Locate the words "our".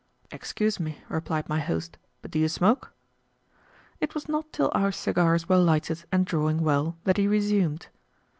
4.73-4.91